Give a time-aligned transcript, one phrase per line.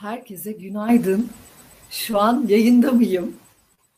[0.00, 1.28] Herkese günaydın.
[1.90, 3.36] Şu an yayında mıyım?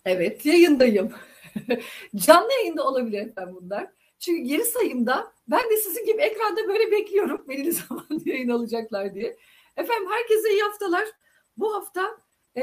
[0.04, 1.12] Evet, yayındayım.
[2.16, 3.86] Canlı yayında olabilir efendim bunlar.
[4.18, 7.44] Çünkü geri sayımda ben de sizin gibi ekranda böyle bekliyorum.
[7.48, 9.36] Beni ne zaman yayın alacaklar diye.
[9.76, 11.04] Efendim herkese iyi haftalar.
[11.57, 12.10] Bu hafta
[12.57, 12.62] e,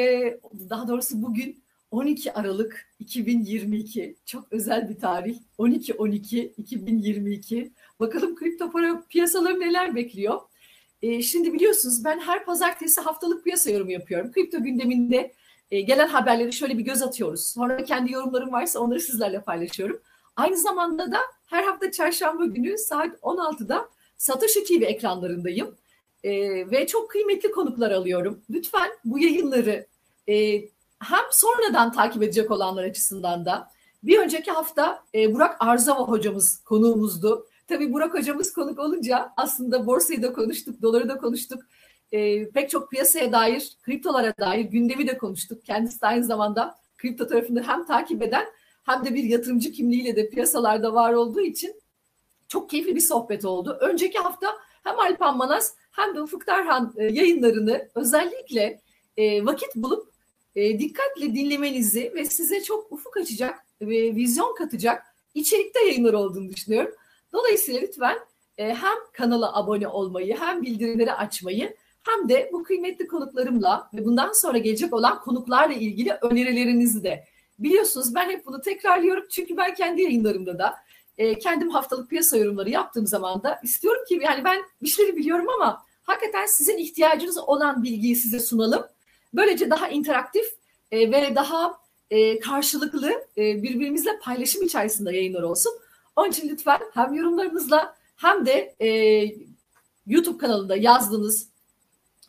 [0.69, 9.59] daha doğrusu bugün 12 Aralık 2022 çok özel bir tarih 12-12-2022 bakalım kripto para piyasaları
[9.59, 10.41] neler bekliyor
[11.02, 14.31] e, şimdi biliyorsunuz ben her pazartesi haftalık piyasa yorumu yapıyorum.
[14.31, 15.34] Kripto gündeminde
[15.72, 17.48] e, gelen haberleri şöyle bir göz atıyoruz.
[17.48, 19.99] Sonra kendi yorumlarım varsa onları sizlerle paylaşıyorum.
[20.35, 25.75] Aynı zamanda da her hafta çarşamba günü saat 16'da Satoshi TV ekranlarındayım.
[26.23, 26.31] E,
[26.72, 28.42] ve çok kıymetli konuklar alıyorum.
[28.50, 29.86] Lütfen bu yayınları
[30.30, 30.61] e,
[31.00, 33.72] hem sonradan takip edecek olanlar açısından da
[34.03, 37.47] bir önceki hafta e, Burak Arzava hocamız konuğumuzdu.
[37.70, 41.64] Tabii Burak hocamız konuk olunca aslında borsayı da konuştuk, doları da konuştuk.
[42.11, 45.66] E, pek çok piyasaya dair, kriptolara dair gündemi de konuştuk.
[45.66, 48.45] Kendisi de aynı zamanda kripto tarafında hem takip eden
[48.84, 51.76] hem de bir yatırımcı kimliğiyle de piyasalarda var olduğu için
[52.48, 53.78] çok keyifli bir sohbet oldu.
[53.81, 54.48] Önceki hafta
[54.83, 58.81] hem Alpan Manas hem de Ufuk Tarhan e, yayınlarını özellikle
[59.17, 60.09] e, vakit bulup
[60.56, 66.94] e, dikkatle dinlemenizi ve size çok ufuk açacak ve vizyon katacak içerikte yayınlar olduğunu düşünüyorum.
[67.33, 68.17] Dolayısıyla lütfen
[68.58, 74.31] e, hem kanala abone olmayı hem bildirimleri açmayı hem de bu kıymetli konuklarımla ve bundan
[74.31, 77.23] sonra gelecek olan konuklarla ilgili önerilerinizi de
[77.59, 80.75] biliyorsunuz ben hep bunu tekrarlıyorum çünkü ben kendi yayınlarımda da
[81.17, 85.49] e, kendim haftalık piyasa yorumları yaptığım zaman da istiyorum ki yani ben bir şeyleri biliyorum
[85.49, 88.83] ama hakikaten sizin ihtiyacınız olan bilgiyi size sunalım
[89.33, 90.45] Böylece daha interaktif
[90.91, 91.80] e, ve daha
[92.42, 95.73] karşılıklı birbirimizle paylaşım içerisinde yayınlar olsun.
[96.19, 98.89] Onun için lütfen hem yorumlarınızla hem de e,
[100.07, 101.49] YouTube kanalında yazdığınız,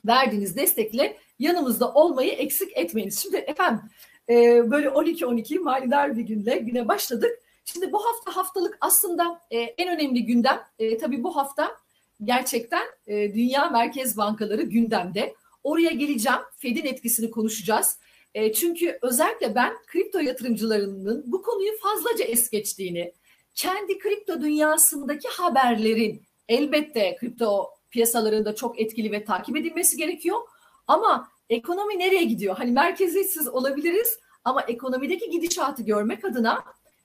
[0.06, 3.18] verdiğiniz destekle yanımızda olmayı eksik etmeyiniz.
[3.18, 3.82] Şimdi efendim
[4.28, 4.34] e,
[4.70, 7.30] böyle 12-12 manidar bir günle güne başladık.
[7.64, 11.76] Şimdi bu hafta haftalık aslında e, en önemli gündem e, tabii bu hafta
[12.24, 15.34] gerçekten e, Dünya Merkez Bankaları gündemde.
[15.64, 16.38] Oraya geleceğim.
[16.58, 17.98] Fed'in etkisini konuşacağız.
[18.34, 23.12] E, çünkü özellikle ben kripto yatırımcılarının bu konuyu fazlaca es geçtiğini,
[23.60, 30.38] kendi kripto dünyasındaki haberlerin elbette kripto piyasalarında çok etkili ve takip edilmesi gerekiyor.
[30.86, 32.56] Ama ekonomi nereye gidiyor?
[32.56, 36.64] Hani merkeziyetsiz olabiliriz ama ekonomideki gidişatı görmek adına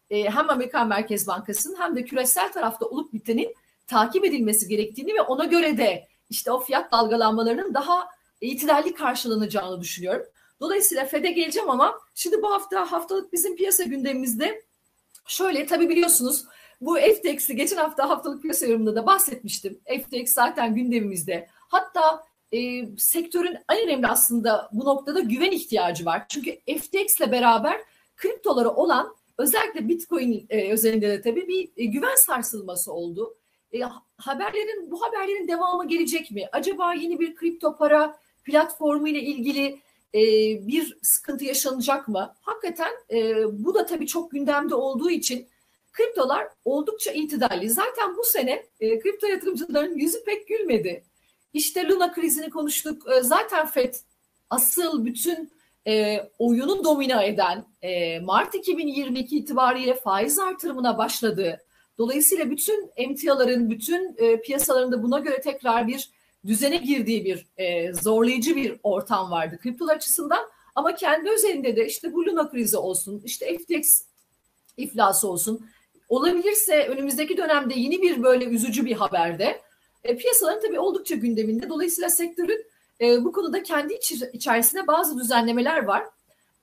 [0.10, 3.56] e, hem Amerikan Merkez Bankası'nın hem de küresel tarafta olup bitenin
[3.88, 8.08] takip edilmesi gerektiğini ve ona göre de işte o fiyat dalgalanmalarının daha
[8.42, 10.26] itidalli karşılanacağını düşünüyorum.
[10.60, 14.66] Dolayısıyla FED'e geleceğim ama şimdi bu hafta haftalık bizim piyasa gündemimizde
[15.28, 16.46] şöyle tabii biliyorsunuz
[16.82, 19.80] bu FTX'i geçen hafta haftalık piyasa yorumunda da bahsetmiştim.
[19.86, 21.48] FTX zaten gündemimizde.
[21.52, 26.26] Hatta e, sektörün en önemli aslında bu noktada güven ihtiyacı var.
[26.30, 27.82] Çünkü FTX ile beraber
[28.16, 33.38] kriptoları olan özellikle Bitcoin e, özelinde de tabii bir e, güven sarsılması oldu.
[33.74, 33.80] E,
[34.18, 36.48] haberlerin bu haberlerin devamı gelecek mi?
[36.52, 39.80] Acaba yeni bir kripto para platformu ile ilgili
[40.16, 40.20] e,
[40.68, 42.34] bir sıkıntı yaşanacak mı?
[42.42, 45.48] Hakikaten e, bu da tabii çok gündemde olduğu için
[45.94, 47.70] kriptolar oldukça itidalli.
[47.70, 51.04] Zaten bu sene e, kripto yatırımcıların yüzü pek gülmedi.
[51.54, 53.04] İşte Luna krizini konuştuk.
[53.22, 53.94] Zaten FED
[54.50, 55.52] asıl bütün
[56.40, 57.66] oyunu domine eden
[58.24, 61.62] Mart 2022 itibariyle faiz artırımına başladı.
[61.98, 66.10] Dolayısıyla bütün emtiaların, bütün e, piyasalarında buna göre tekrar bir
[66.48, 70.50] düzene girdiği bir e, zorlayıcı bir ortam vardı kriptolar açısından.
[70.76, 74.02] Ama kendi özelinde de işte bu Luna krizi olsun, işte FTX
[74.78, 75.66] iflası olsun.
[76.10, 79.62] Olabilirse önümüzdeki dönemde yeni bir böyle üzücü bir haberde
[80.04, 81.70] e, piyasaların tabii oldukça gündeminde.
[81.70, 82.66] Dolayısıyla sektörün
[83.02, 86.04] e, bu konuda kendi iç, içerisinde bazı düzenlemeler var.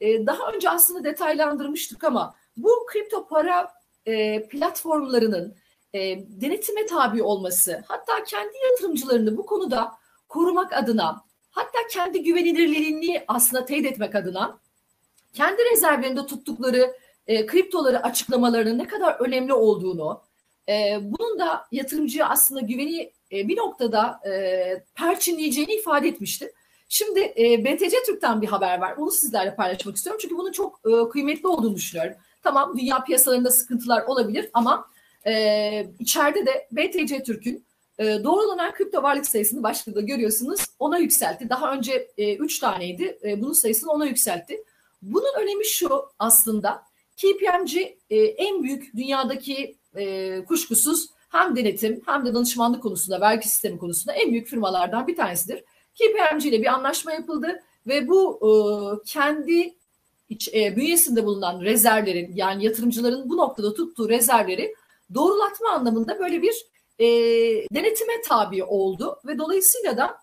[0.00, 3.72] E, daha önce aslında detaylandırmıştık ama bu kripto para
[4.06, 5.54] e, platformlarının
[5.94, 9.92] e, denetime tabi olması, hatta kendi yatırımcılarını bu konuda
[10.28, 14.58] korumak adına, hatta kendi güvenilirliğini aslında teyit etmek adına
[15.32, 16.96] kendi rezervlerinde tuttukları
[17.26, 20.22] e, kriptoları açıklamalarının ne kadar önemli olduğunu,
[20.68, 26.52] e, bunun da yatırımcıya aslında güveni e, bir noktada e, perçinleyeceğini ifade etmişti.
[26.88, 28.96] Şimdi e, BTC Türk'ten bir haber var.
[28.96, 30.18] Bunu sizlerle paylaşmak istiyorum.
[30.22, 32.16] Çünkü bunun çok e, kıymetli olduğunu düşünüyorum.
[32.42, 34.86] Tamam dünya piyasalarında sıkıntılar olabilir ama
[35.26, 37.64] e, içeride de BTC Türk'ün
[37.98, 41.48] e, doğrulanan kripto varlık sayısını başlıkta görüyorsunuz ona yükseltti.
[41.50, 43.18] Daha önce 3 e, taneydi.
[43.24, 44.64] E, bunun sayısını ona yükseltti.
[45.02, 46.82] Bunun önemi şu aslında.
[47.16, 47.76] KPMG
[48.10, 54.12] e, en büyük dünyadaki e, kuşkusuz hem denetim hem de danışmanlık konusunda, vergi sistemi konusunda
[54.12, 55.64] en büyük firmalardan bir tanesidir.
[55.94, 58.50] KPMG ile bir anlaşma yapıldı ve bu e,
[59.06, 59.74] kendi
[60.28, 64.74] iç, e, bünyesinde bulunan rezervlerin yani yatırımcıların bu noktada tuttuğu rezervleri
[65.14, 66.54] doğrulatma anlamında böyle bir
[66.98, 67.06] e,
[67.74, 70.18] denetime tabi oldu ve dolayısıyla da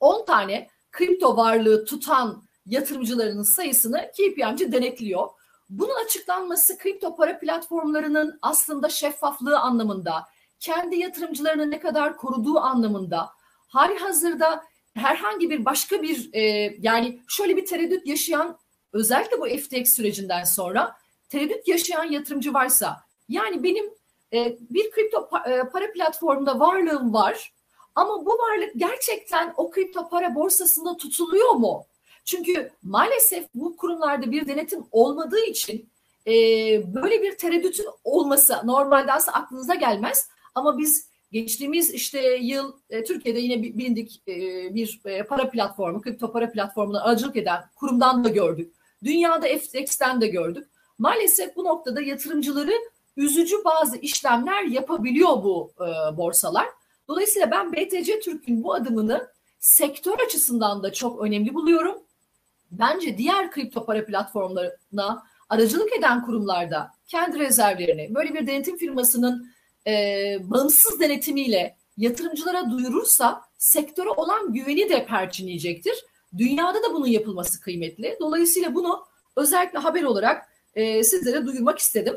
[0.00, 5.28] 10 tane kripto varlığı tutan yatırımcılarının sayısını KPMG denetliyor.
[5.68, 10.24] Bunun açıklanması kripto para platformlarının aslında şeffaflığı anlamında,
[10.60, 13.30] kendi yatırımcılarını ne kadar koruduğu anlamında,
[13.68, 16.40] hali hazırda herhangi bir başka bir e,
[16.80, 18.58] yani şöyle bir tereddüt yaşayan
[18.92, 20.96] özellikle bu FTX sürecinden sonra
[21.28, 22.96] tereddüt yaşayan yatırımcı varsa
[23.28, 23.84] yani benim
[24.34, 27.52] e, bir kripto e, para platformunda varlığım var
[27.94, 31.86] ama bu varlık gerçekten o kripto para borsasında tutuluyor mu?
[32.24, 35.88] Çünkü maalesef bu kurumlarda bir denetim olmadığı için
[36.26, 36.32] e,
[36.94, 40.28] böyle bir tereddütün olması normalde aslında aklınıza gelmez.
[40.54, 44.26] Ama biz geçtiğimiz işte yıl e, Türkiye'de yine bilindik
[44.74, 48.74] bir para platformu, kripto para platformuna aracılık eden kurumdan da gördük.
[49.04, 50.68] Dünyada FTX'ten de gördük.
[50.98, 52.72] Maalesef bu noktada yatırımcıları
[53.16, 56.66] üzücü bazı işlemler yapabiliyor bu e, borsalar.
[57.08, 59.28] Dolayısıyla ben BTC Türk'ün bu adımını
[59.60, 61.98] sektör açısından da çok önemli buluyorum.
[62.70, 69.50] Bence diğer kripto para platformlarına aracılık eden kurumlarda kendi rezervlerini böyle bir denetim firmasının
[69.86, 69.92] e,
[70.42, 76.04] bağımsız denetimiyle yatırımcılara duyurursa sektöre olan güveni de perçinleyecektir.
[76.38, 78.16] Dünyada da bunun yapılması kıymetli.
[78.20, 79.06] Dolayısıyla bunu
[79.36, 82.16] özellikle haber olarak e, sizlere duyurmak istedim.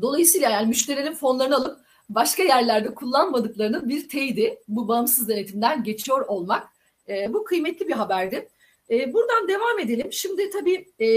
[0.00, 6.68] Dolayısıyla yani müşterilerin fonlarını alıp başka yerlerde kullanmadıklarının bir teyidi bu bağımsız denetimden geçiyor olmak.
[7.08, 8.48] E, bu kıymetli bir haberdi.
[8.90, 10.12] E, buradan devam edelim.
[10.12, 11.08] Şimdi tabii e,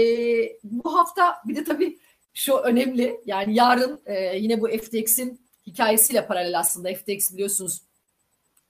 [0.64, 1.98] bu hafta bir de tabii
[2.34, 7.82] şu önemli yani yarın e, yine bu FTX'in hikayesiyle paralel aslında FTX biliyorsunuz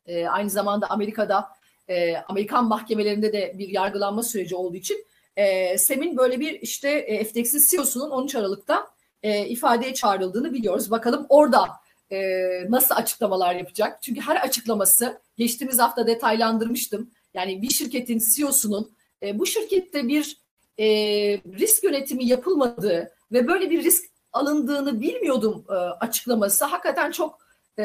[0.06, 1.48] e, aynı zamanda Amerika'da
[1.88, 5.06] e, Amerikan mahkemelerinde de bir yargılanma süreci olduğu için
[5.36, 8.95] e, Sem'in böyle bir işte e, FTX'in CEO'sunun 13 Aralık'ta
[9.26, 10.90] e, ifadeye çağrıldığını biliyoruz.
[10.90, 11.68] Bakalım orada
[12.10, 12.18] e,
[12.70, 14.02] nasıl açıklamalar yapacak?
[14.02, 17.10] Çünkü her açıklaması geçtiğimiz hafta detaylandırmıştım.
[17.34, 20.36] Yani bir şirketin CEO'sunun e, bu şirkette bir
[20.78, 20.86] e,
[21.58, 27.38] risk yönetimi yapılmadığı ve böyle bir risk alındığını bilmiyordum e, açıklaması hakikaten çok
[27.78, 27.84] e,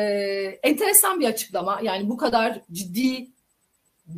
[0.63, 1.79] enteresan bir açıklama.
[1.83, 3.27] Yani bu kadar ciddi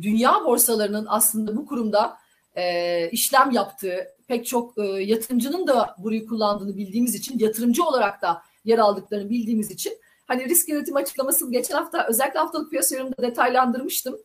[0.02, 2.16] dünya borsalarının aslında bu kurumda
[2.56, 8.42] e, işlem yaptığı pek çok e, yatırımcının da burayı kullandığını bildiğimiz için yatırımcı olarak da
[8.64, 14.18] yer aldıklarını bildiğimiz için hani risk yönetimi açıklamasını geçen hafta özellikle haftalık piyasa yorumunda detaylandırmıştım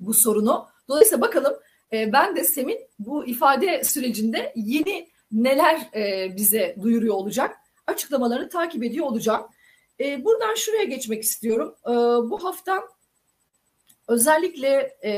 [0.00, 0.66] bu sorunu.
[0.88, 1.54] Dolayısıyla bakalım
[1.92, 7.56] e, ben de Sem'in bu ifade sürecinde yeni neler e, bize duyuruyor olacak
[7.86, 9.46] açıklamalarını takip ediyor olacağım.
[10.00, 11.74] E, buradan şuraya geçmek istiyorum.
[11.86, 11.90] E,
[12.30, 12.82] bu hafta
[14.08, 15.12] özellikle e,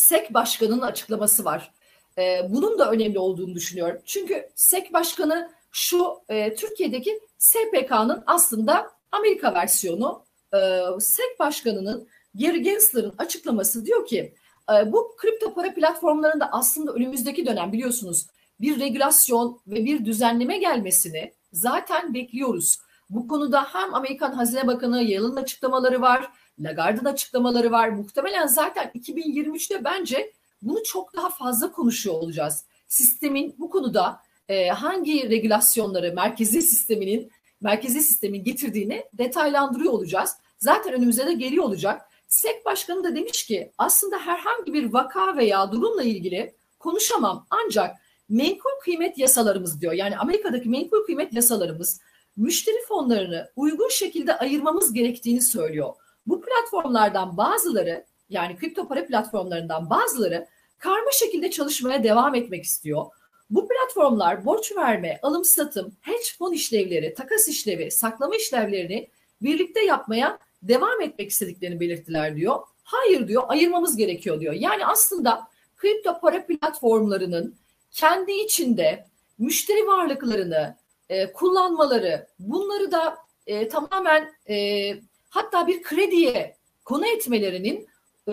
[0.00, 1.72] SEK Başkanı'nın açıklaması var.
[2.18, 4.02] E, bunun da önemli olduğunu düşünüyorum.
[4.04, 10.24] Çünkü SEK Başkanı şu e, Türkiye'deki SPK'nın aslında Amerika versiyonu.
[10.54, 10.58] E,
[11.00, 14.34] SEK Başkanı'nın Gary Gensler'ın açıklaması diyor ki
[14.72, 18.26] e, bu kripto para platformlarında aslında önümüzdeki dönem biliyorsunuz
[18.60, 22.78] bir regülasyon ve bir düzenleme gelmesini zaten bekliyoruz.
[23.10, 26.30] Bu konuda hem Amerikan Hazine Bakanı Yalın açıklamaları var,
[26.60, 27.88] Lagarde'ın açıklamaları var.
[27.88, 32.64] Muhtemelen zaten 2023'te bence bunu çok daha fazla konuşuyor olacağız.
[32.88, 40.36] Sistemin bu konuda e, hangi regülasyonları merkezi sisteminin merkezi sistemin getirdiğini detaylandırıyor olacağız.
[40.58, 42.02] Zaten önümüze de geliyor olacak.
[42.28, 47.96] SEK Başkanı da demiş ki aslında herhangi bir vaka veya durumla ilgili konuşamam ancak
[48.28, 49.92] menkul kıymet yasalarımız diyor.
[49.92, 52.00] Yani Amerika'daki menkul kıymet yasalarımız
[52.36, 55.94] müşteri fonlarını uygun şekilde ayırmamız gerektiğini söylüyor.
[56.30, 60.46] Bu platformlardan bazıları yani kripto para platformlarından bazıları
[60.78, 63.06] karma şekilde çalışmaya devam etmek istiyor.
[63.50, 69.08] Bu platformlar borç verme, alım satım, hedge fon işlevleri, takas işlevi, saklama işlevlerini
[69.42, 72.58] birlikte yapmaya devam etmek istediklerini belirttiler diyor.
[72.82, 74.54] Hayır diyor, ayırmamız gerekiyor diyor.
[74.54, 77.54] Yani aslında kripto para platformlarının
[77.90, 79.06] kendi içinde
[79.38, 80.76] müşteri varlıklarını
[81.08, 84.56] e, kullanmaları, bunları da e, tamamen e,
[85.30, 87.88] hatta bir krediye konu etmelerinin
[88.28, 88.32] e,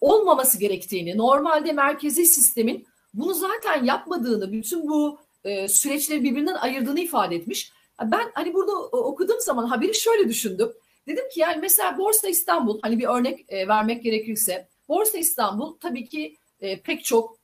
[0.00, 7.36] olmaması gerektiğini, normalde merkezi sistemin bunu zaten yapmadığını, bütün bu e, süreçleri birbirinden ayırdığını ifade
[7.36, 7.72] etmiş.
[8.02, 10.72] Ben hani burada okuduğum zaman haberi şöyle düşündüm.
[11.06, 16.08] Dedim ki yani mesela Borsa İstanbul hani bir örnek e, vermek gerekirse Borsa İstanbul tabii
[16.08, 17.38] ki e, pek çok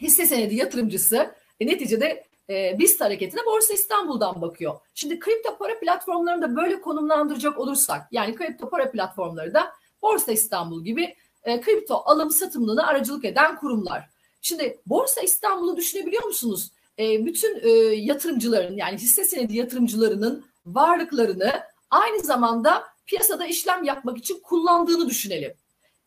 [0.00, 4.80] hisse senedi yatırımcısı e, neticede e, BIST hareketine Borsa İstanbul'dan bakıyor.
[4.94, 10.84] Şimdi kripto para platformlarını da böyle konumlandıracak olursak yani kripto para platformları da Borsa İstanbul
[10.84, 14.08] gibi e, kripto alım satımlığına aracılık eden kurumlar.
[14.42, 16.70] Şimdi Borsa İstanbul'u düşünebiliyor musunuz?
[16.98, 24.40] E, bütün e, yatırımcıların yani hisse senedi yatırımcılarının varlıklarını aynı zamanda piyasada işlem yapmak için
[24.40, 25.54] kullandığını düşünelim.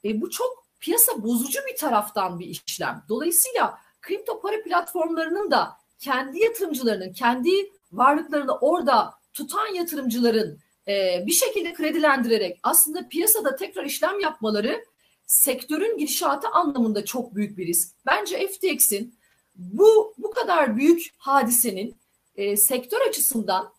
[0.05, 3.03] E, bu çok piyasa bozucu bir taraftan bir işlem.
[3.09, 7.49] Dolayısıyla kripto para platformlarının da kendi yatırımcılarının, kendi
[7.91, 14.85] varlıklarını orada tutan yatırımcıların e, bir şekilde kredilendirerek aslında piyasada tekrar işlem yapmaları
[15.25, 17.95] sektörün gidişatı anlamında çok büyük bir risk.
[18.05, 19.15] Bence FTX'in
[19.55, 21.95] bu bu kadar büyük hadisenin
[22.35, 23.73] e, sektör açısından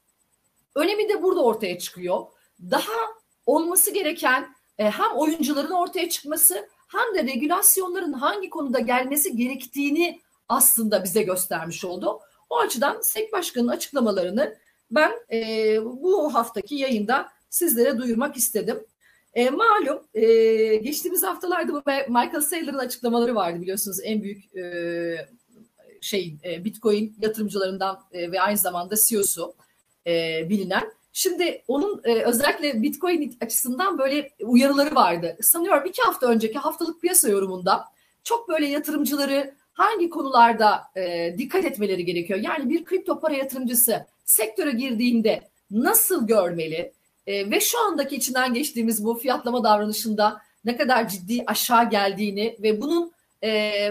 [0.75, 2.27] önemi de burada ortaya çıkıyor.
[2.71, 3.01] Daha
[3.47, 10.21] olması gereken e, hem oyuncuların ortaya çıkması hem de regülasyonların hangi konuda gelmesi gerektiğini
[10.53, 12.21] aslında bize göstermiş oldu.
[12.51, 14.57] O açıdan SEK Başkanı'nın açıklamalarını
[14.91, 18.87] ben e, bu haftaki yayında sizlere duyurmak istedim.
[19.35, 20.25] E, malum e,
[20.77, 25.29] geçtiğimiz haftalarda bu Michael Saylor'ın açıklamaları vardı biliyorsunuz en büyük e,
[26.01, 29.55] şey e, Bitcoin yatırımcılarından e, ve aynı zamanda CEO'su
[30.07, 30.93] e, bilinen.
[31.13, 35.37] Şimdi onun e, özellikle Bitcoin açısından böyle uyarıları vardı.
[35.43, 37.85] Sanıyorum iki hafta önceki haftalık piyasa yorumunda
[38.25, 42.39] çok böyle yatırımcıları hangi konularda e, dikkat etmeleri gerekiyor?
[42.43, 46.93] Yani bir kripto para yatırımcısı sektöre girdiğinde nasıl görmeli?
[47.27, 52.81] E, ve şu andaki içinden geçtiğimiz bu fiyatlama davranışında ne kadar ciddi aşağı geldiğini ve
[52.81, 53.13] bunun
[53.43, 53.91] e,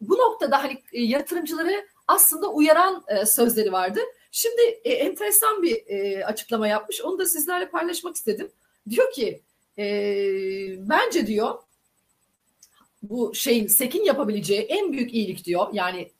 [0.00, 4.00] bu noktada hani e, yatırımcıları aslında uyaran e, sözleri vardı.
[4.30, 7.00] Şimdi e, enteresan bir e, açıklama yapmış.
[7.00, 8.50] Onu da sizlerle paylaşmak istedim.
[8.90, 9.42] Diyor ki
[9.78, 9.84] e,
[10.78, 11.58] bence diyor
[13.10, 15.66] bu şeyin SEK'in yapabileceği en büyük iyilik diyor.
[15.72, 16.10] Yani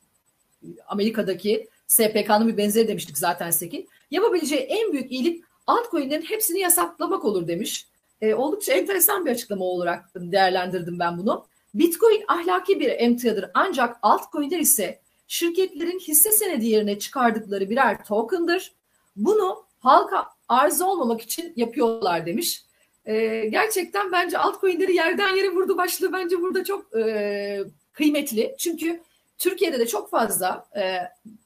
[0.87, 3.89] Amerika'daki SPK'nın bir benzeri demiştik zaten SEK'in.
[4.11, 7.87] Yapabileceği en büyük iyilik altcoin'lerin hepsini yasaklamak olur demiş.
[8.21, 11.45] E, oldukça enteresan bir açıklama olarak değerlendirdim ben bunu.
[11.73, 18.71] Bitcoin ahlaki bir emtiadır ancak altcoin'ler ise şirketlerin hisse senedi yerine çıkardıkları birer token'dır.
[19.15, 22.63] Bunu halka arz olmamak için yapıyorlar demiş.
[23.07, 28.55] Ee, gerçekten bence altcoin'leri yerden yere vurdu başlığı bence burada çok e, kıymetli.
[28.57, 29.01] Çünkü
[29.37, 30.97] Türkiye'de de çok fazla e,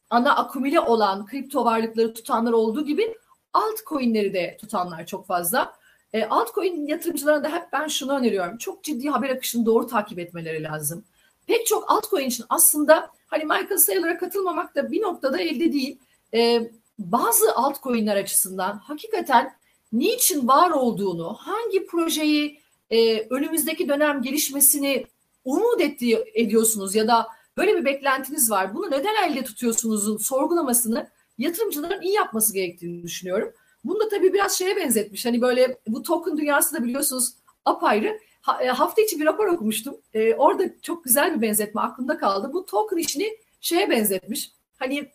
[0.10, 3.16] ana akumüle olan kripto varlıkları tutanlar olduğu gibi
[3.54, 5.74] altcoin'leri de tutanlar çok fazla.
[6.14, 8.58] E, altcoin yatırımcılarına da hep ben şunu öneriyorum.
[8.58, 11.04] Çok ciddi haber akışını doğru takip etmeleri lazım.
[11.48, 16.00] Pek çok altcoin için aslında hani Michael Saylor'a katılmamak da bir noktada elde değil.
[16.34, 19.61] E, bazı altcoin'ler açısından hakikaten
[19.92, 25.06] niçin var olduğunu, hangi projeyi e, önümüzdeki dönem gelişmesini
[25.46, 28.76] umut ettiği, ediyorsunuz ya da böyle bir beklentiniz var.
[28.76, 33.54] Bunu neden elde tutuyorsunuzun sorgulamasını yatırımcıların iyi yapması gerektiğini düşünüyorum.
[33.84, 35.26] Bunu da tabii biraz şeye benzetmiş.
[35.26, 37.34] Hani böyle bu token dünyası da biliyorsunuz
[37.66, 38.20] apayrı.
[38.42, 39.98] Ha, e, hafta içi bir rapor okumuştum.
[40.14, 42.50] E, orada çok güzel bir benzetme aklımda kaldı.
[42.54, 44.52] Bu token işini şeye benzetmiş.
[44.80, 45.12] Hani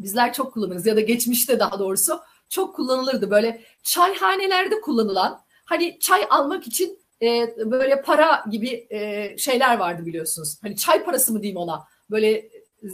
[0.00, 3.30] bizler çok kullanırız ya da geçmişte daha doğrusu çok kullanılırdı.
[3.30, 10.58] Böyle çayhanelerde kullanılan hani çay almak için e, böyle para gibi e, şeyler vardı biliyorsunuz.
[10.62, 11.84] Hani çay parası mı diyeyim ona?
[12.10, 12.48] Böyle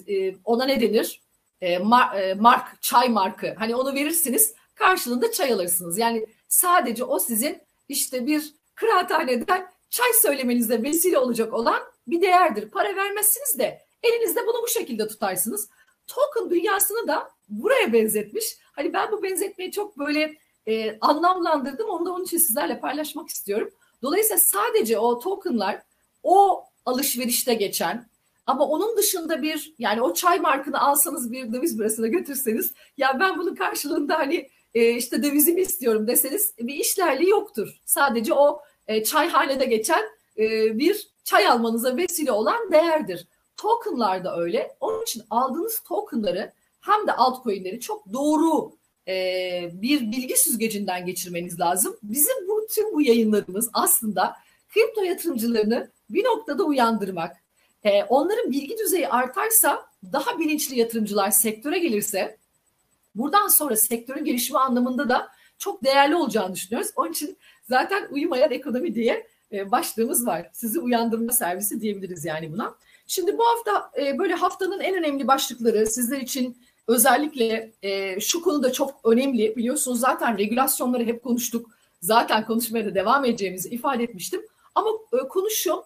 [0.09, 1.23] e, ona ne denir?
[1.61, 3.54] E, mar, e, mark, çay markı.
[3.59, 5.99] Hani onu verirsiniz karşılığında çay alırsınız.
[5.99, 12.71] Yani sadece o sizin işte bir kıraathaneden çay söylemenize vesile olacak olan bir değerdir.
[12.71, 15.68] Para vermezsiniz de elinizde bunu bu şekilde tutarsınız.
[16.06, 18.56] Token dünyasını da buraya benzetmiş.
[18.73, 20.37] Hani ben bu benzetmeyi çok böyle
[20.67, 21.88] e, anlamlandırdım.
[21.88, 23.71] Onu da onun için sizlerle paylaşmak istiyorum.
[24.02, 25.83] Dolayısıyla sadece o tokenlar
[26.23, 28.07] o alışverişte geçen
[28.47, 33.38] ama onun dışında bir yani o çay markını alsanız bir döviz bürosuna götürseniz ya ben
[33.38, 37.81] bunun karşılığında hani e, işte dövizimi istiyorum deseniz bir işlerliği yoktur.
[37.85, 40.02] Sadece o e, çayhanede geçen
[40.38, 43.26] e, bir çay almanıza vesile olan değerdir.
[43.57, 44.76] Tokenlar da öyle.
[44.81, 46.52] Onun için aldığınız tokenları
[46.83, 48.73] hem de altcoin'leri çok doğru
[49.09, 49.15] e,
[49.73, 51.97] bir bilgi süzgecinden geçirmeniz lazım.
[52.03, 54.37] Bizim bu tüm bu yayınlarımız aslında
[54.69, 57.37] kripto yatırımcılarını bir noktada uyandırmak.
[57.85, 62.37] E, onların bilgi düzeyi artarsa daha bilinçli yatırımcılar sektöre gelirse
[63.15, 66.91] buradan sonra sektörün gelişimi anlamında da çok değerli olacağını düşünüyoruz.
[66.97, 67.37] Onun için
[67.69, 70.51] zaten uyumayan ekonomi diye e, başlığımız var.
[70.53, 72.75] Sizi uyandırma servisi diyebiliriz yani buna.
[73.07, 78.62] Şimdi bu hafta e, böyle haftanın en önemli başlıkları sizler için özellikle e, şu konu
[78.62, 79.57] da çok önemli.
[79.57, 81.71] Biliyorsunuz zaten regülasyonları hep konuştuk.
[82.01, 84.43] Zaten konuşmaya da devam edeceğimizi ifade etmiştim.
[84.75, 85.85] Ama e, konu şu,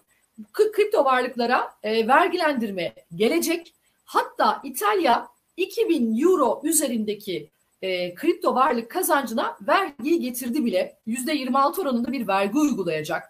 [0.53, 3.73] kripto varlıklara e, vergilendirme gelecek.
[4.05, 5.27] Hatta İtalya
[5.57, 7.49] 2000 euro üzerindeki
[7.81, 10.97] e, kripto varlık kazancına vergiyi getirdi bile.
[11.07, 13.23] %26 oranında bir vergi uygulayacak.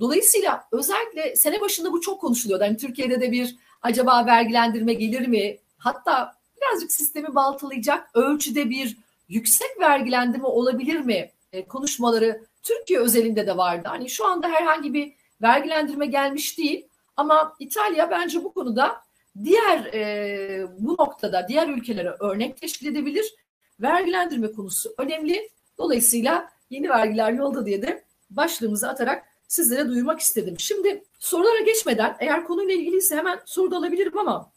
[0.00, 2.64] Dolayısıyla özellikle sene başında bu çok konuşuluyordu.
[2.64, 5.58] Hani Türkiye'de de bir acaba vergilendirme gelir mi?
[5.78, 8.96] Hatta birazcık sistemi baltalayacak ölçüde bir
[9.28, 11.30] yüksek vergilendirme olabilir mi?
[11.52, 13.88] E, konuşmaları Türkiye özelinde de vardı.
[13.88, 19.02] Hani şu anda herhangi bir vergilendirme gelmiş değil ama İtalya bence bu konuda
[19.44, 23.34] diğer e, bu noktada diğer ülkelere örnek teşkil edebilir.
[23.80, 25.50] Vergilendirme konusu önemli.
[25.78, 30.54] Dolayısıyla yeni vergiler yolda diye de başlığımızı atarak sizlere duyurmak istedim.
[30.58, 34.51] Şimdi sorulara geçmeden eğer konuyla ilgiliyse hemen soru da alabilirim ama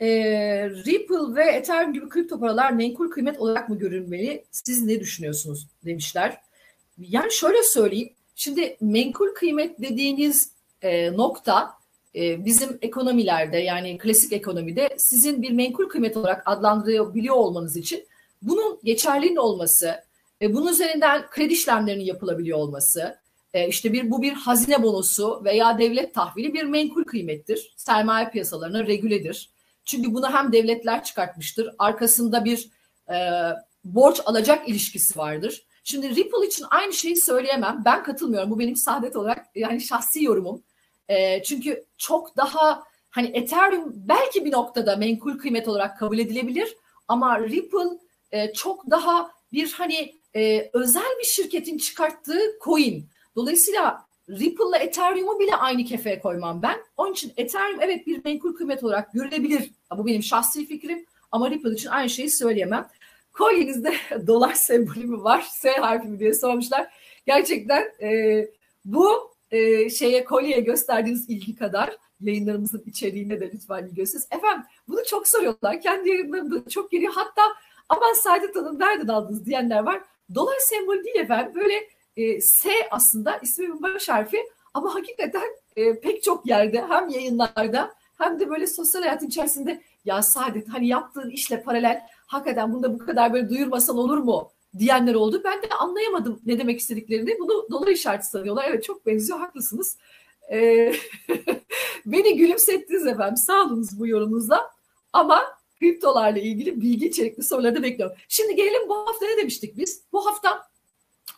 [0.00, 0.08] e,
[0.70, 4.44] Ripple ve Ethereum gibi kripto paralar menkul kıymet olarak mı görünmeli?
[4.50, 6.40] Siz ne düşünüyorsunuz demişler.
[6.98, 8.10] Yani şöyle söyleyeyim.
[8.34, 10.50] Şimdi menkul kıymet dediğiniz
[10.82, 11.70] e, nokta
[12.14, 18.06] e, bizim ekonomilerde yani klasik ekonomide sizin bir menkul kıymet olarak adlandırabiliyor olmanız için
[18.42, 19.94] bunun geçerliliğinin olması,
[20.42, 23.18] e, bunun üzerinden kredi işlemlerinin yapılabiliyor olması,
[23.54, 27.74] e, işte bir bu bir hazine bonosu veya devlet tahvili bir menkul kıymettir.
[27.76, 29.50] Sermaye piyasalarına regüledir.
[29.84, 32.68] Çünkü bunu hem devletler çıkartmıştır, arkasında bir
[33.12, 33.16] e,
[33.84, 35.66] borç alacak ilişkisi vardır.
[35.84, 37.82] Şimdi Ripple için aynı şeyi söyleyemem.
[37.84, 38.50] Ben katılmıyorum.
[38.50, 40.62] Bu benim saadet olarak yani şahsi yorumum.
[41.08, 46.76] E, çünkü çok daha hani Ethereum belki bir noktada menkul kıymet olarak kabul edilebilir
[47.08, 47.98] ama Ripple
[48.32, 53.08] e, çok daha bir hani e, özel bir şirketin çıkarttığı coin.
[53.36, 56.80] Dolayısıyla Ripple'la Ethereum'u bile aynı kefeye koymam ben.
[56.96, 59.70] Onun için Ethereum evet bir menkul kıymet olarak görülebilir.
[59.96, 62.88] Bu benim şahsi fikrim ama Ripple için aynı şeyi söyleyemem.
[63.32, 63.94] Kolyenizde
[64.26, 65.46] dolar sembolü mü var?
[65.50, 66.92] S harfi mi diye sormuşlar.
[67.26, 68.40] Gerçekten e,
[68.84, 74.28] bu e, şeye kolyeye gösterdiğiniz ilgi kadar yayınlarımızın içeriğine de lütfen ilgi gösteriniz.
[74.30, 75.80] Efendim bunu çok soruyorlar.
[75.80, 77.12] Kendi yayınlarımda çok geliyor.
[77.16, 77.42] Hatta
[77.88, 80.02] aman Saadet Hanım nereden aldınız diyenler var.
[80.34, 81.52] Dolar sembolü değil efendim.
[81.54, 84.38] Böyle e, S aslında ismimin baş harfi
[84.74, 90.22] ama hakikaten e, pek çok yerde hem yayınlarda hem de böyle sosyal hayatın içerisinde ya
[90.22, 95.42] Saadet hani yaptığın işle paralel hakikaten bunda bu kadar böyle duyurmasan olur mu diyenler oldu.
[95.44, 97.38] Ben de anlayamadım ne demek istediklerini.
[97.38, 98.64] Bunu dolar işareti sanıyorlar.
[98.68, 99.98] Evet çok benziyor haklısınız.
[100.52, 100.92] Ee,
[102.06, 103.36] beni gülümsettiniz efendim.
[103.36, 104.70] Sağ bu yorumunuzla.
[105.12, 105.42] Ama
[105.78, 108.16] kriptolarla ilgili bilgi içerikli soruları da bekliyorum.
[108.28, 110.02] Şimdi gelelim bu hafta ne demiştik biz?
[110.12, 110.73] Bu hafta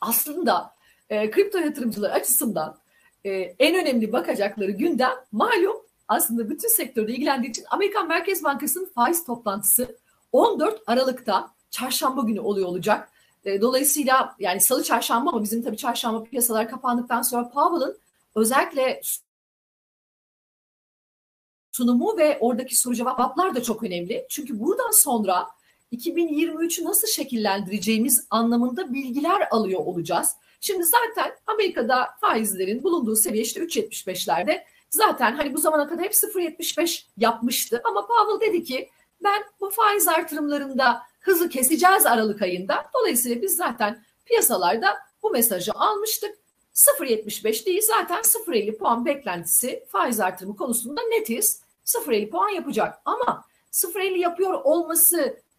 [0.00, 0.74] aslında
[1.10, 2.78] e, kripto yatırımcılar açısından
[3.24, 5.76] e, en önemli bakacakları gündem malum
[6.08, 9.96] aslında bütün sektörde ilgilendiği için Amerikan Merkez Bankası'nın faiz toplantısı
[10.32, 13.08] 14 Aralık'ta çarşamba günü oluyor olacak.
[13.44, 17.98] E, dolayısıyla yani salı çarşamba ama bizim tabii çarşamba piyasalar kapandıktan sonra Powell'ın
[18.34, 19.00] özellikle
[21.72, 24.26] sunumu ve oradaki soru cevaplar da çok önemli.
[24.28, 25.46] Çünkü buradan sonra
[25.92, 30.30] 2023'ü nasıl şekillendireceğimiz anlamında bilgiler alıyor olacağız.
[30.60, 37.04] Şimdi zaten Amerika'da faizlerin bulunduğu seviye işte 3.75'lerde zaten hani bu zamana kadar hep 0.75
[37.16, 38.90] yapmıştı ama Powell dedi ki
[39.24, 42.90] ben bu faiz artırımlarında hızı keseceğiz Aralık ayında.
[42.94, 46.38] Dolayısıyla biz zaten piyasalarda bu mesajı almıştık.
[46.74, 51.62] 0.75 değil zaten 0.50 puan beklentisi faiz artırımı konusunda netiz.
[51.84, 54.60] 0.50 puan yapacak ama 0.50 yapıyor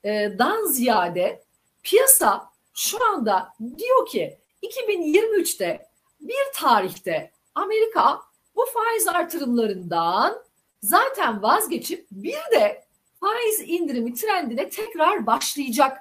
[0.03, 1.43] olmasından ziyade
[1.83, 5.87] piyasa şu anda diyor ki 2023'te
[6.19, 8.21] bir tarihte Amerika
[8.55, 10.43] bu faiz artırımlarından
[10.83, 12.85] zaten vazgeçip bir de
[13.19, 15.97] faiz indirimi trendine tekrar başlayacak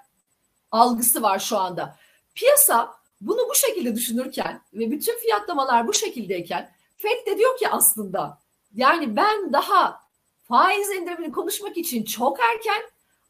[0.71, 1.97] algısı var şu anda.
[2.35, 8.39] Piyasa bunu bu şekilde düşünürken ve bütün fiyatlamalar bu şekildeyken FED de diyor ki aslında
[8.75, 10.01] yani ben daha
[10.49, 12.83] faiz indirimini konuşmak için çok erken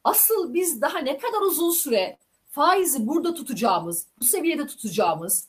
[0.06, 2.18] asıl biz daha ne kadar uzun süre
[2.50, 5.48] faizi burada tutacağımız, bu seviyede tutacağımız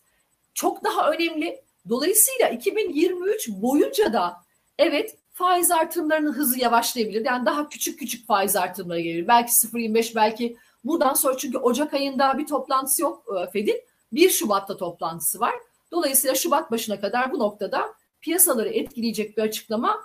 [0.53, 1.61] çok daha önemli.
[1.89, 4.37] Dolayısıyla 2023 boyunca da
[4.77, 7.25] evet faiz artırımlarının hızı yavaşlayabilir.
[7.25, 9.27] Yani daha küçük küçük faiz artırımları gelir.
[9.27, 13.81] Belki 0.25 belki buradan sonra çünkü Ocak ayında bir toplantısı yok e, Fed'in.
[14.11, 15.53] 1 Şubat'ta toplantısı var.
[15.91, 19.99] Dolayısıyla Şubat başına kadar bu noktada piyasaları etkileyecek bir açıklama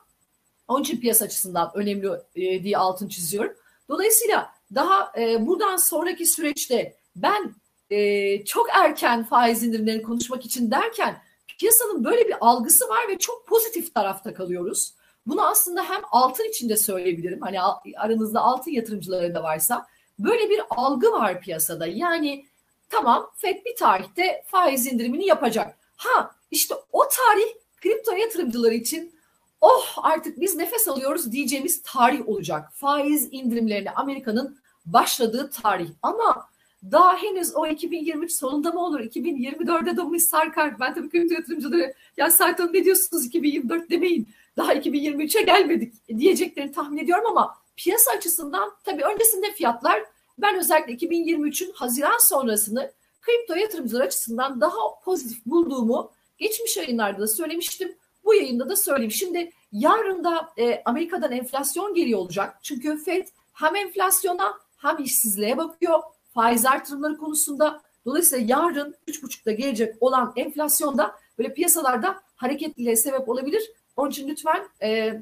[0.69, 3.53] onun için piyasa açısından önemli e, diye altın çiziyorum.
[3.93, 7.55] Dolayısıyla daha e, buradan sonraki süreçte ben
[7.91, 11.23] e, çok erken faiz indirimlerini konuşmak için derken
[11.59, 14.95] piyasanın böyle bir algısı var ve çok pozitif tarafta kalıyoruz.
[15.27, 17.41] Bunu aslında hem altın içinde söyleyebilirim.
[17.41, 17.61] Hani
[17.97, 19.87] aranızda altın yatırımcıları da varsa
[20.19, 21.87] böyle bir algı var piyasada.
[21.87, 22.47] Yani
[22.89, 25.79] tamam FED bir tarihte faiz indirimini yapacak.
[25.97, 29.15] Ha işte o tarih kripto yatırımcıları için
[29.63, 32.69] oh artık biz nefes alıyoruz diyeceğimiz tarih olacak.
[32.75, 35.89] Faiz indirimlerine Amerika'nın başladığı tarih.
[36.03, 36.49] Ama
[36.91, 39.01] daha henüz o 2023 sonunda mı olur?
[39.01, 40.81] 2024'de de mi sarkar?
[40.81, 44.29] Ben tabii kripto yatırımcıları ya Sertan ne diyorsunuz 2024 demeyin.
[44.57, 50.03] Daha 2023'e gelmedik diyeceklerini tahmin ediyorum ama piyasa açısından tabii öncesinde fiyatlar
[50.39, 57.95] ben özellikle 2023'ün Haziran sonrasını kripto yatırımcılar açısından daha pozitif bulduğumu geçmiş yayınlarda da söylemiştim.
[58.25, 59.11] Bu yayında da söyleyeyim.
[59.11, 62.59] Şimdi yarın da e, Amerika'dan enflasyon geliyor olacak.
[62.63, 66.03] Çünkü FED hem enflasyona hem işsizliğe bakıyor.
[66.35, 67.83] Faiz artırımları konusunda.
[68.05, 73.73] Dolayısıyla yarın 3.5'da gelecek olan enflasyonda böyle piyasalarda hareketliliğe sebep olabilir.
[73.97, 75.21] Onun için lütfen e,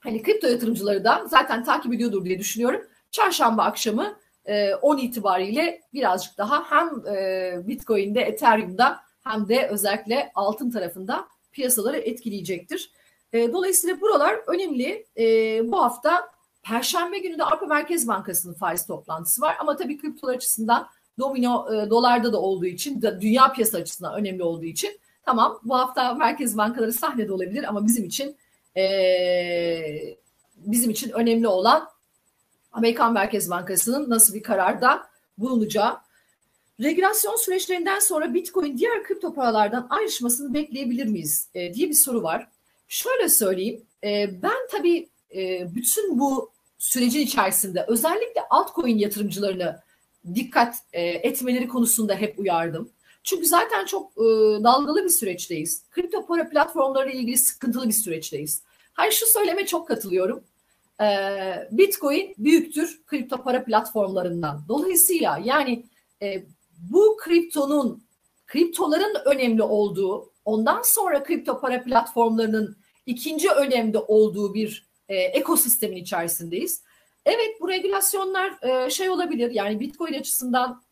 [0.00, 2.82] hani kripto yatırımcıları da zaten takip ediyordur diye düşünüyorum.
[3.10, 10.70] Çarşamba akşamı e, 10 itibariyle birazcık daha hem e, Bitcoin'de, Ethereum'da hem de özellikle altın
[10.70, 12.90] tarafında piyasaları etkileyecektir.
[13.32, 15.06] E, dolayısıyla buralar önemli.
[15.18, 15.24] E,
[15.72, 16.30] bu hafta
[16.62, 19.56] Perşembe günü de Avrupa Merkez Bankası'nın faiz toplantısı var.
[19.60, 24.42] Ama tabii kriptolar açısından domino e, dolarda da olduğu için, da, dünya piyasa açısından önemli
[24.42, 28.36] olduğu için tamam bu hafta merkez bankaları sahnede olabilir ama bizim için
[28.76, 30.16] e,
[30.56, 31.88] bizim için önemli olan
[32.72, 35.06] Amerikan Merkez Bankası'nın nasıl bir kararda
[35.38, 35.98] bulunacağı.
[36.82, 42.48] Regülasyon süreçlerinden sonra Bitcoin diğer kripto paralardan ayrışmasını bekleyebilir miyiz e, diye bir soru var.
[42.88, 49.80] Şöyle söyleyeyim, e, ben tabii e, bütün bu sürecin içerisinde özellikle altcoin yatırımcılarını
[50.34, 52.90] dikkat e, etmeleri konusunda hep uyardım.
[53.22, 54.24] Çünkü zaten çok e,
[54.64, 55.82] dalgalı bir süreçteyiz.
[55.90, 58.62] Kripto para platformları ilgili sıkıntılı bir süreçteyiz.
[58.92, 60.44] Hayır şu söyleme çok katılıyorum.
[61.00, 61.06] E,
[61.70, 64.62] Bitcoin büyüktür kripto para platformlarından.
[64.68, 65.84] Dolayısıyla yani
[66.22, 66.42] e,
[66.80, 68.02] bu kriptonun,
[68.46, 76.82] kriptoların önemli olduğu, ondan sonra kripto para platformlarının ikinci önemli olduğu bir e, ekosistemin içerisindeyiz.
[77.26, 80.82] Evet bu regülasyonlar e, şey olabilir yani Bitcoin açısından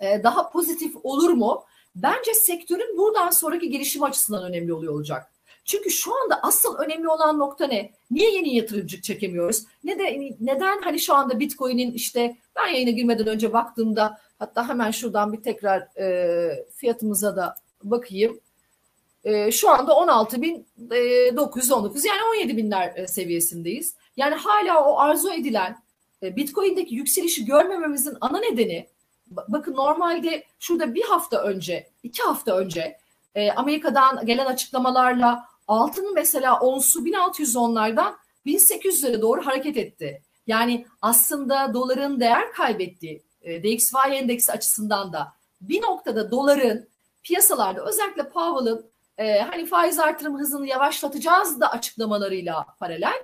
[0.00, 1.64] e, daha pozitif olur mu?
[1.96, 5.32] Bence sektörün buradan sonraki gelişim açısından önemli oluyor olacak.
[5.64, 7.92] Çünkü şu anda asıl önemli olan nokta ne?
[8.10, 9.64] Niye yeni yatırımcı çekemiyoruz?
[9.84, 14.90] Ne de neden hani şu anda Bitcoin'in işte ben yayına girmeden önce baktığımda hatta hemen
[14.90, 18.40] şuradan bir tekrar e, fiyatımıza da bakayım.
[19.24, 23.94] E, şu anda 16.919 yani 17 binler e, seviyesindeyiz.
[24.16, 25.78] Yani hala o arzu edilen
[26.22, 28.88] e, Bitcoin'deki yükselişi görmememizin ana nedeni
[29.48, 32.98] bakın normalde şurada bir hafta önce, iki hafta önce
[33.34, 38.14] e, Amerika'dan gelen açıklamalarla altının mesela onsu 1610'lardan
[38.46, 40.22] 1800'lere doğru hareket etti.
[40.46, 46.88] Yani aslında doların değer kaybettiği e, DXY endeksi açısından da bir noktada doların
[47.22, 48.86] piyasalarda özellikle Powell'ın
[49.18, 53.22] e, hani faiz artırım hızını yavaşlatacağız da açıklamalarıyla paralel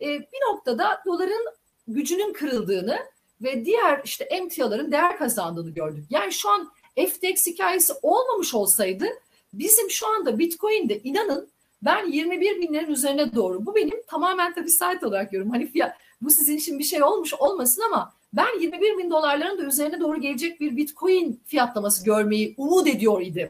[0.00, 1.46] e, bir noktada doların
[1.88, 2.98] gücünün kırıldığını
[3.42, 6.04] ve diğer işte emtiaların değer kazandığını gördük.
[6.10, 9.06] Yani şu an FTX hikayesi olmamış olsaydı
[9.52, 11.48] bizim şu anda Bitcoin'de inanın
[11.82, 15.52] ben 21 binlerin üzerine doğru bu benim tamamen tabii site olarak görüyorum.
[15.52, 19.62] Hani fiyat, bu sizin için bir şey olmuş olmasın ama ben 21 bin dolarların da
[19.62, 23.48] üzerine doğru gelecek bir Bitcoin fiyatlaması görmeyi umut ediyor idim.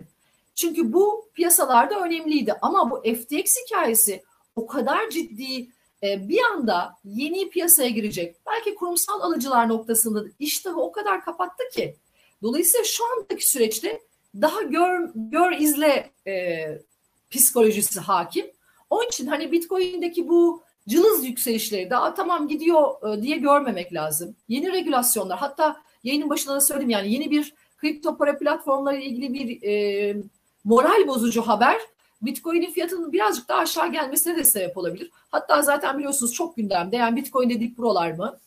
[0.54, 4.22] Çünkü bu piyasalarda önemliydi ama bu FTX hikayesi
[4.56, 5.68] o kadar ciddi
[6.02, 8.36] e, bir anda yeni piyasaya girecek.
[8.46, 11.96] Belki kurumsal alıcılar noktasında iştahı o kadar kapattı ki.
[12.42, 14.00] Dolayısıyla şu andaki süreçte
[14.34, 16.64] daha gör, gör izle e,
[17.30, 18.46] psikolojisi hakim.
[18.90, 24.36] Onun için hani Bitcoin'deki bu cılız yükselişleri daha tamam gidiyor e, diye görmemek lazım.
[24.48, 29.34] Yeni regülasyonlar hatta yayının başında da söyledim yani yeni bir kripto para platformları ile ilgili
[29.34, 30.16] bir e,
[30.64, 31.76] moral bozucu haber
[32.22, 35.10] Bitcoin'in fiyatının birazcık daha aşağı gelmesine de sebep olabilir.
[35.30, 36.96] Hatta zaten biliyorsunuz çok gündemde.
[36.96, 38.38] Yani Bitcoin'de dip buralar mı?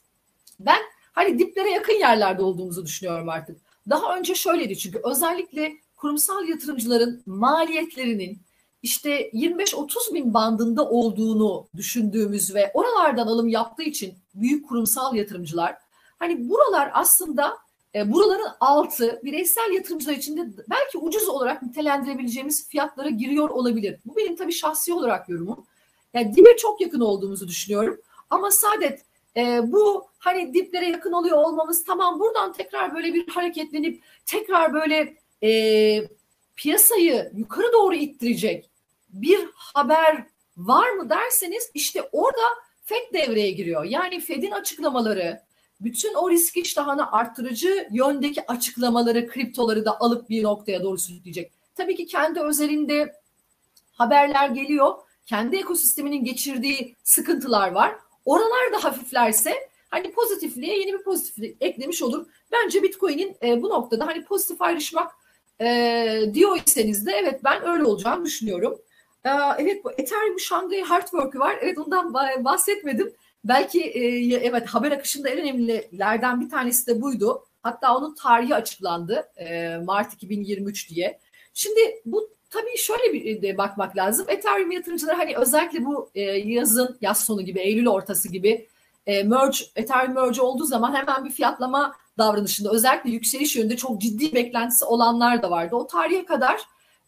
[0.60, 0.80] Ben
[1.12, 3.58] hani diplere yakın yerlerde olduğumuzu düşünüyorum artık.
[3.90, 8.42] Daha önce şöyleydi çünkü özellikle kurumsal yatırımcıların maliyetlerinin
[8.84, 15.76] işte 25-30 bin bandında olduğunu düşündüğümüz ve oralardan alım yaptığı için büyük kurumsal yatırımcılar
[16.20, 17.58] hani buralar aslında
[17.96, 24.00] e, buraların altı bireysel yatırımcılar için de belki ucuz olarak nitelendirebileceğimiz fiyatlara giriyor olabilir.
[24.06, 25.66] Bu benim tabii şahsi olarak yorumum.
[26.14, 28.02] Yani dibe çok yakın olduğumuzu düşünüyorum.
[28.30, 29.06] Ama Saadet
[29.38, 35.18] e, bu hani diplere yakın oluyor olmamız tamam buradan tekrar böyle bir hareketlenip tekrar böyle
[35.44, 35.52] e,
[36.56, 38.69] piyasayı yukarı doğru ittirecek
[39.10, 40.26] bir haber
[40.58, 42.42] var mı derseniz işte orada
[42.84, 43.84] FED devreye giriyor.
[43.84, 45.42] Yani FED'in açıklamaları,
[45.82, 51.52] bütün o risk iştahını arttırıcı yöndeki açıklamaları, kriptoları da alıp bir noktaya doğru sürükleyecek.
[51.76, 53.14] Tabii ki kendi özelinde
[53.92, 54.96] haberler geliyor.
[55.26, 57.96] kendi ekosisteminin geçirdiği sıkıntılar var.
[58.26, 59.54] Oralar da hafiflerse
[59.90, 62.26] hani pozitifliğe yeni bir pozitiflik eklemiş olur.
[62.52, 65.12] Bence Bitcoin'in e, bu noktada hani pozitif ayrışmak
[65.62, 68.82] e, diyor iseniz de evet ben öyle olacağını düşünüyorum.
[69.26, 71.58] E, evet bu Ethereum Shanghai Hardwork'ü var.
[71.62, 73.14] Evet ondan bahsetmedim.
[73.44, 77.46] Belki e, evet haber akışında en önemlilerden bir tanesi de buydu.
[77.62, 81.20] Hatta onun tarihi açıklandı e, Mart 2023 diye.
[81.54, 84.26] Şimdi bu tabii şöyle bir de bakmak lazım.
[84.30, 88.68] Ethereum yatırımcıları hani özellikle bu e, yazın, yaz sonu gibi, Eylül ortası gibi
[89.08, 94.34] e, merge, Ethereum merge olduğu zaman hemen bir fiyatlama davranışında özellikle yükseliş yönünde çok ciddi
[94.34, 95.76] beklentisi olanlar da vardı.
[95.76, 96.62] O tarihe kadar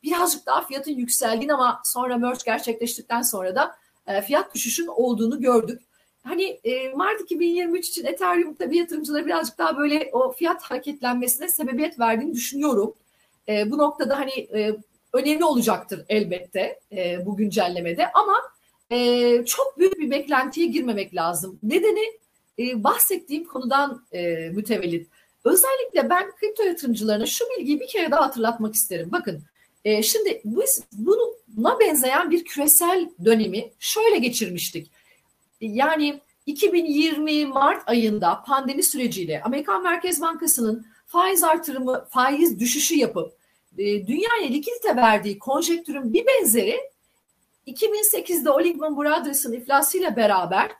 [0.03, 3.75] birazcık daha fiyatın yükseldiğini ama sonra merge gerçekleştikten sonra da
[4.07, 5.81] e, fiyat düşüşün olduğunu gördük.
[6.23, 11.99] Hani e, Mart 2023 için Ethereum tabii yatırımcıları birazcık daha böyle o fiyat hareketlenmesine sebebiyet
[11.99, 12.93] verdiğini düşünüyorum.
[13.47, 14.75] E, bu noktada hani e,
[15.13, 16.79] önemli olacaktır elbette
[17.25, 18.33] bu güncellemede ama
[19.45, 21.59] çok büyük bir beklentiye girmemek lazım.
[21.63, 22.21] Nedeni
[22.83, 25.07] bahsettiğim konudan e, mütevellit.
[25.43, 29.09] Özellikle ben kripto yatırımcılarına şu bilgiyi bir kere daha hatırlatmak isterim.
[29.11, 29.43] Bakın
[29.85, 30.83] e, şimdi biz
[31.47, 34.91] buna benzeyen bir küresel dönemi şöyle geçirmiştik.
[35.61, 43.33] Yani 2020 Mart ayında pandemi süreciyle Amerikan Merkez Bankası'nın faiz artırımı, faiz düşüşü yapıp
[43.77, 46.79] e, dünyaya likidite verdiği konjektürün bir benzeri
[47.67, 50.71] 2008'de o Lehman Brothers'ın iflasıyla beraber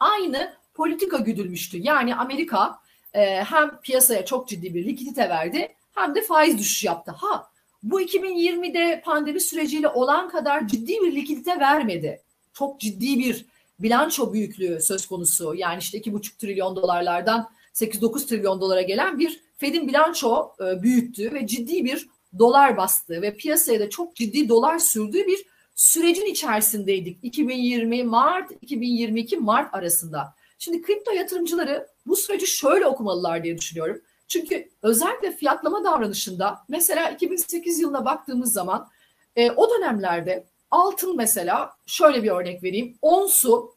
[0.00, 1.78] aynı politika güdülmüştü.
[1.78, 2.78] Yani Amerika
[3.14, 7.12] e, hem piyasaya çok ciddi bir likidite verdi hem de faiz düşüşü yaptı.
[7.16, 7.50] Ha
[7.82, 12.22] bu 2020'de pandemi süreciyle olan kadar ciddi bir likidite vermedi.
[12.52, 13.46] Çok ciddi bir
[13.78, 15.54] bilanço büyüklüğü söz konusu.
[15.54, 21.46] Yani işte 2,5 trilyon dolarlardan 8-9 trilyon dolara gelen bir Fed'in bilanço e, büyüttüğü ve
[21.46, 22.08] ciddi bir
[22.38, 27.18] dolar bastığı ve piyasaya da çok ciddi dolar sürdüğü bir sürecin içerisindeydik.
[27.22, 30.34] 2020 Mart, 2022 Mart arasında.
[30.58, 34.00] Şimdi kripto yatırımcıları bu süreci şöyle okumalılar diye düşünüyorum.
[34.28, 38.88] Çünkü özellikle fiyatlama davranışında mesela 2008 yılına baktığımız zaman
[39.36, 42.98] e, o dönemlerde altın mesela şöyle bir örnek vereyim.
[43.02, 43.74] Onsu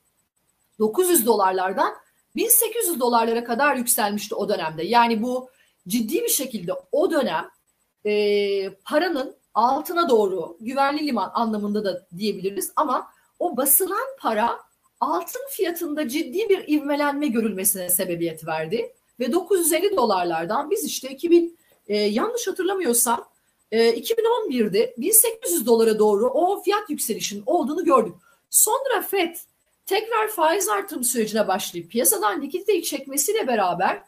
[0.80, 1.94] 900 dolarlardan
[2.36, 4.84] 1800 dolarlara kadar yükselmişti o dönemde.
[4.84, 5.50] Yani bu
[5.88, 7.50] ciddi bir şekilde o dönem
[8.06, 14.60] e, paranın altına doğru güvenli liman anlamında da diyebiliriz ama o basılan para
[15.00, 21.98] altın fiyatında ciddi bir ivmelenme görülmesine sebebiyet verdi ve 950 dolarlardan biz işte 2000 e,
[21.98, 23.30] yanlış hatırlamıyorsam
[23.72, 28.16] e, 2011'de 1800 dolara doğru o fiyat yükselişinin olduğunu gördük.
[28.50, 29.36] Sonra FED
[29.86, 34.02] tekrar faiz artırım sürecine başlayıp piyasadan likiditeyi çekmesiyle beraber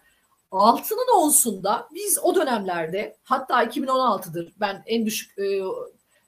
[0.51, 5.61] altının onsunda biz o dönemlerde hatta 2016'dır ben en düşük e,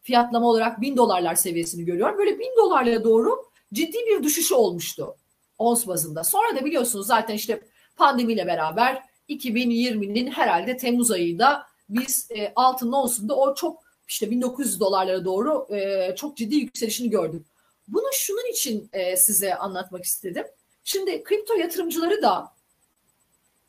[0.02, 2.18] fiyatlama olarak 1000 dolarlar seviyesini görüyorum.
[2.18, 5.16] Böyle 1000 dolarlara doğru ciddi bir düşüşü olmuştu
[5.58, 6.24] ons bazında.
[6.24, 7.62] Sonra da biliyorsunuz zaten işte
[7.96, 15.26] pandemiyle beraber 2020'nin herhalde Temmuz ayında biz e, altının onsunda o çok işte 1900 dolarlara
[15.26, 17.46] doğru e, çok ciddi yükselişini gördük.
[17.88, 20.46] Bunu şunun için e, size anlatmak istedim.
[20.84, 22.52] Şimdi kripto yatırımcıları da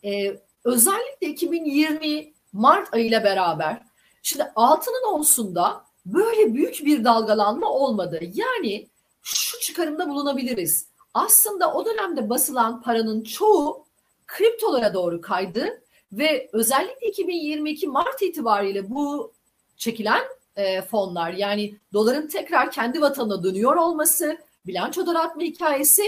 [0.04, 3.82] e, özellikle 2020 Mart ayıyla beraber
[4.22, 8.20] şimdi altının onsunda böyle büyük bir dalgalanma olmadı.
[8.34, 8.88] Yani
[9.22, 10.86] şu çıkarımda bulunabiliriz.
[11.14, 13.83] Aslında o dönemde basılan paranın çoğu
[14.26, 15.82] kriptolara doğru kaydı
[16.12, 19.32] ve özellikle 2022 Mart itibariyle bu
[19.76, 20.22] çekilen
[20.56, 26.02] e, fonlar yani doların tekrar kendi vatanına dönüyor olması, bilanço daraltma hikayesi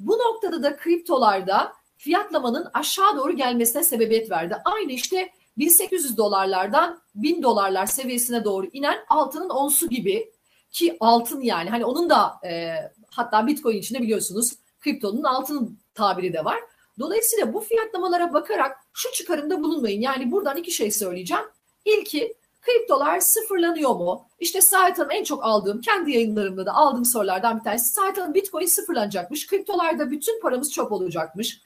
[0.00, 4.56] bu noktada da kriptolarda fiyatlamanın aşağı doğru gelmesine sebebiyet verdi.
[4.64, 10.32] Aynı işte 1800 dolarlardan 1000 dolarlar seviyesine doğru inen altının onsu gibi
[10.70, 12.74] ki altın yani hani onun da e,
[13.10, 16.58] hatta Bitcoin içinde biliyorsunuz kriptonun altın tabiri de var.
[16.98, 20.00] Dolayısıyla bu fiyatlamalara bakarak şu çıkarımda bulunmayın.
[20.00, 21.44] Yani buradan iki şey söyleyeceğim.
[21.84, 24.26] İlki kriptolar sıfırlanıyor mu?
[24.40, 27.92] İşte Sait Hanım en çok aldığım, kendi yayınlarımda da aldığım sorulardan bir tanesi.
[27.92, 29.46] Sait Hanım Bitcoin sıfırlanacakmış.
[29.46, 31.60] Kriptolarda bütün paramız çöp olacakmış.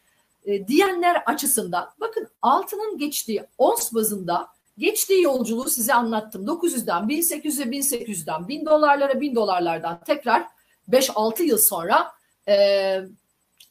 [0.44, 6.46] E, diyenler açısından bakın altının geçtiği ons bazında geçtiği yolculuğu size anlattım.
[6.46, 10.46] 900'den 1800'e 1800'den 1000 dolarlara 1000 dolarlardan tekrar
[10.90, 12.12] 5-6 yıl sonra
[12.48, 12.98] e,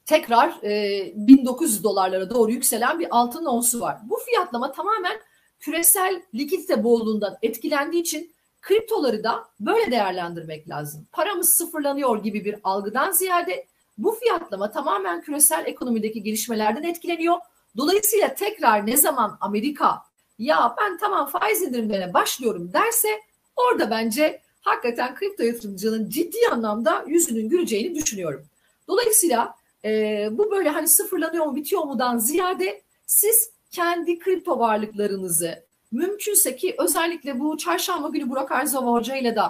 [0.06, 3.98] tekrar e, 1900 dolarlara doğru yükselen bir altın onsu var.
[4.10, 5.20] Bu fiyatlama tamamen
[5.60, 11.08] küresel likidite bolluğundan etkilendiği için kriptoları da böyle değerlendirmek lazım.
[11.12, 17.38] Paramız sıfırlanıyor gibi bir algıdan ziyade bu fiyatlama tamamen küresel ekonomideki gelişmelerden etkileniyor.
[17.78, 20.02] Dolayısıyla tekrar ne zaman Amerika
[20.40, 23.08] ya ben tamam faiz indirimlerine başlıyorum derse
[23.56, 28.46] orada bence hakikaten kripto yatırımcının ciddi anlamda yüzünün güleceğini düşünüyorum.
[28.88, 36.56] Dolayısıyla e, bu böyle hani sıfırlanıyor mu bitiyor mudan ziyade siz kendi kripto varlıklarınızı mümkünse
[36.56, 39.42] ki özellikle bu çarşamba günü Burak Arzova Hoca ile de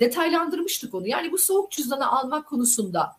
[0.00, 1.08] detaylandırmıştık onu.
[1.08, 3.12] Yani bu soğuk cüzdanı almak konusunda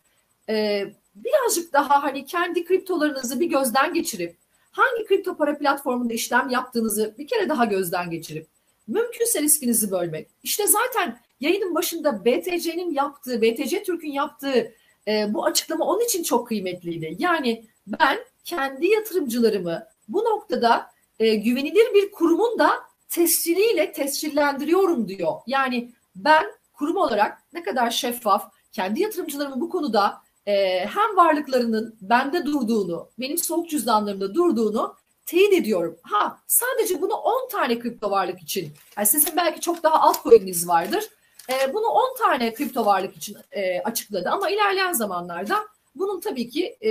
[0.49, 4.35] e, birazcık daha hani kendi kriptolarınızı bir gözden geçirip
[4.71, 8.47] hangi kripto para platformunda işlem yaptığınızı bir kere daha gözden geçirip
[8.87, 10.27] mümkünse riskinizi bölmek.
[10.43, 14.73] İşte zaten yayının başında BTC'nin yaptığı, BTC Türk'ün yaptığı
[15.07, 17.15] e, bu açıklama onun için çok kıymetliydi.
[17.19, 22.69] Yani ben kendi yatırımcılarımı bu noktada e, güvenilir bir kurumun da
[23.09, 25.33] tesciliyle tescillendiriyorum diyor.
[25.47, 32.45] Yani ben kurum olarak ne kadar şeffaf, kendi yatırımcılarımı bu konuda e, hem varlıklarının bende
[32.45, 35.97] durduğunu, benim soğuk cüzdanlarımda durduğunu teyit ediyorum.
[36.01, 41.03] Ha sadece bunu 10 tane kripto varlık için, yani sizin belki çok daha altcoin'iniz vardır.
[41.49, 45.55] E, bunu 10 tane kripto varlık için e, açıkladı ama ilerleyen zamanlarda
[45.95, 46.89] bunun tabii ki e,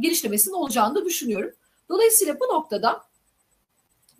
[0.00, 1.50] gelişlemesinin olacağını da düşünüyorum.
[1.88, 3.04] Dolayısıyla bu noktada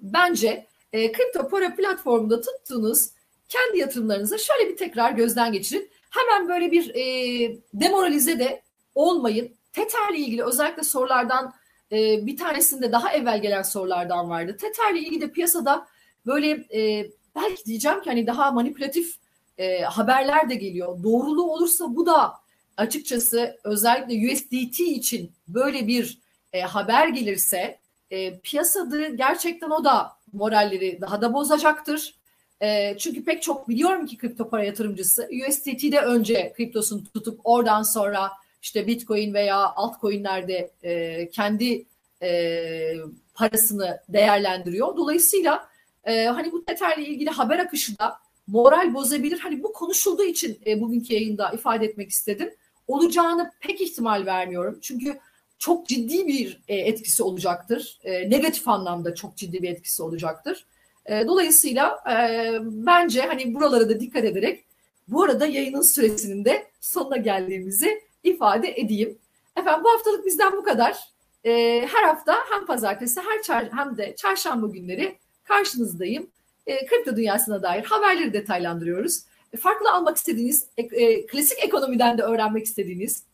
[0.01, 3.11] bence e, kripto para platformunda tuttuğunuz
[3.49, 5.91] kendi yatırımlarınıza şöyle bir tekrar gözden geçirin.
[6.11, 8.63] Hemen böyle bir e, demoralize de
[8.95, 9.55] olmayın.
[9.73, 11.55] Tether'le ilgili özellikle sorulardan
[11.93, 14.57] e, bir tanesinde daha evvel gelen sorulardan vardı.
[14.61, 15.87] Tether'le ilgili de piyasada
[16.27, 19.17] böyle e, belki diyeceğim ki hani daha manipülatif
[19.59, 21.03] e, haberler de geliyor.
[21.03, 22.35] Doğruluğu olursa bu da
[22.77, 26.19] açıkçası özellikle USDT için böyle bir
[26.53, 27.79] e, haber gelirse
[28.11, 32.15] e, piyasada gerçekten o da moralleri daha da bozacaktır.
[32.63, 38.31] E, çünkü pek çok biliyorum ki kripto para yatırımcısı USDT'de önce kriptosunu tutup oradan sonra
[38.63, 41.85] işte Bitcoin veya altcoin'lerde e, kendi
[42.23, 42.95] e,
[43.35, 44.97] parasını değerlendiriyor.
[44.97, 45.69] Dolayısıyla
[46.05, 49.39] e, hani bu Tether'le ilgili haber akışı da moral bozabilir.
[49.39, 52.51] Hani bu konuşulduğu için e, bugünkü yayında ifade etmek istedim.
[52.89, 54.79] Olacağını pek ihtimal vermiyorum.
[54.83, 55.19] Çünkü
[55.59, 57.99] çok ciddi bir e, etkisi olacaktır.
[58.05, 60.67] E, negatif anlamda çok ciddi bir etkisi olacaktır.
[61.07, 64.65] E, dolayısıyla e, bence hani buralara da dikkat ederek
[65.09, 69.19] bu arada yayının süresinin de sonuna geldiğimizi ifade edeyim.
[69.57, 71.13] Efendim bu haftalık bizden bu kadar.
[71.45, 71.53] E,
[71.93, 76.31] her hafta hem pazartesi her çar hem de çarşamba günleri karşınızdayım.
[76.67, 79.23] E, kripto dünyasına dair haberleri detaylandırıyoruz.
[79.53, 83.25] E, farklı almak istediğiniz, e, klasik ekonomiden de öğrenmek istediğiniz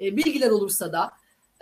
[0.00, 1.12] e, bilgiler olursa da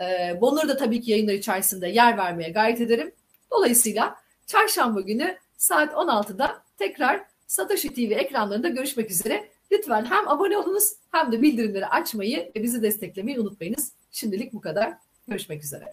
[0.01, 3.13] e, bunları da tabii ki yayınlar içerisinde yer vermeye gayret ederim.
[3.51, 9.49] Dolayısıyla çarşamba günü saat 16'da tekrar Satoshi TV ekranlarında görüşmek üzere.
[9.73, 13.93] Lütfen hem abone olunuz hem de bildirimleri açmayı ve bizi desteklemeyi unutmayınız.
[14.13, 14.95] Şimdilik bu kadar.
[15.29, 15.93] Görüşmek üzere.